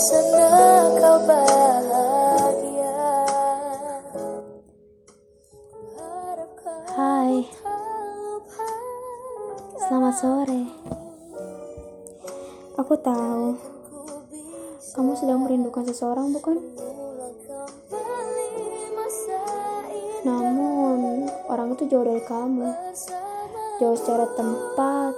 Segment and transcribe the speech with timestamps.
[0.00, 0.48] sana
[0.96, 2.96] kau bahagia
[6.96, 7.44] Hai
[9.76, 10.62] Selamat sore
[12.80, 13.60] Aku tahu
[14.96, 16.56] Kamu sedang merindukan seseorang bukan?
[20.24, 22.72] Namun orang itu jauh dari kamu
[23.84, 25.12] Jauh secara tempat,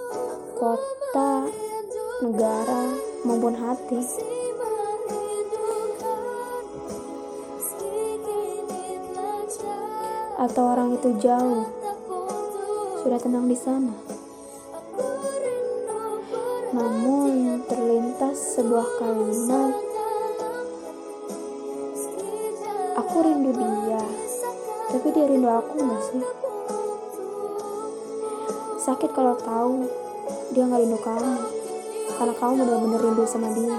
[0.58, 1.50] kota,
[2.22, 2.94] negara,
[3.26, 3.98] maupun hati.
[10.42, 11.70] Atau orang itu jauh,
[12.98, 13.94] sudah tenang di sana.
[16.72, 19.76] Namun terlintas sebuah kalimat
[22.96, 24.00] Aku rindu dia
[24.88, 26.24] Tapi dia rindu aku gak sih?
[28.80, 29.84] Sakit kalau tahu
[30.56, 31.36] dia gak rindu kamu
[32.16, 33.78] Karena kamu benar-benar rindu sama dia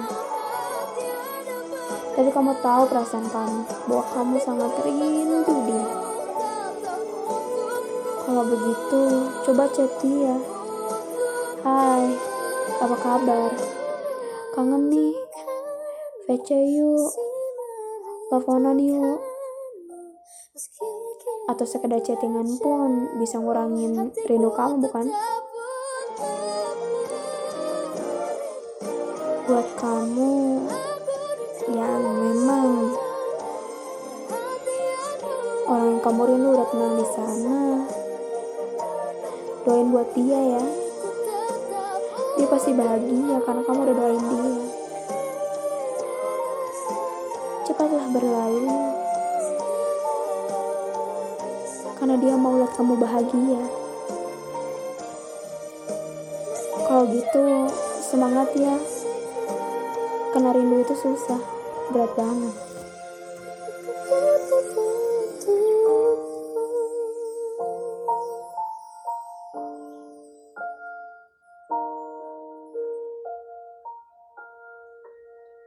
[2.13, 5.62] Tapi kamu tahu perasaan kamu Bahwa kamu sangat rindu
[8.63, 9.03] begitu,
[9.43, 10.39] coba chat dia
[11.63, 12.11] Hai,
[12.83, 13.51] apa kabar?
[14.51, 15.15] Kangen nih.
[16.27, 17.07] VC yuk.
[18.27, 19.23] Teleponan yuk.
[21.47, 25.07] Atau sekedar chattingan pun bisa ngurangin rindu kamu bukan?
[29.47, 30.35] Buat kamu
[31.71, 32.91] yang memang
[35.71, 38.02] orang yang kamu rindu udah tenang di sana.
[39.63, 40.63] Doain buat dia ya
[42.33, 44.53] dia pasti bahagia karena kamu udah doain dia.
[47.63, 48.77] Cepatlah berlalu,
[51.95, 53.63] karena dia mau lihat kamu bahagia.
[56.83, 57.45] Kalau gitu,
[58.03, 58.75] semangat ya.
[60.33, 61.39] Karena rindu itu susah,
[61.93, 62.55] berat banget.